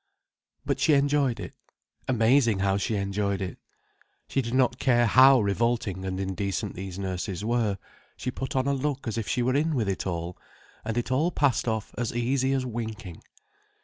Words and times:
But 0.65 0.79
she 0.79 0.93
enjoyed 0.95 1.39
it. 1.39 1.53
Amazing 2.07 2.57
how 2.57 2.75
she 2.77 2.95
enjoyed 2.95 3.39
it. 3.39 3.59
She 4.27 4.41
did 4.41 4.55
not 4.55 4.79
care 4.79 5.05
how 5.05 5.41
revolting 5.41 6.05
and 6.05 6.19
indecent 6.19 6.73
these 6.73 6.97
nurses 6.97 7.45
were—she 7.45 8.31
put 8.31 8.55
on 8.55 8.65
a 8.65 8.73
look 8.73 9.07
as 9.07 9.19
if 9.19 9.27
she 9.27 9.43
were 9.43 9.53
in 9.53 9.75
with 9.75 9.87
it 9.87 10.07
all, 10.07 10.39
and 10.83 10.97
it 10.97 11.11
all 11.11 11.29
passed 11.29 11.67
off 11.67 11.93
as 11.99 12.15
easy 12.15 12.51
as 12.53 12.65
winking. 12.65 13.21